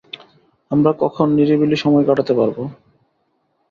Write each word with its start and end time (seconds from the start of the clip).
আমরা 0.71 0.91
কখন 1.01 1.27
নিরিবিলি 1.37 1.77
সময় 1.83 2.05
কাটাতে 2.07 2.33
পারব? 2.33 2.57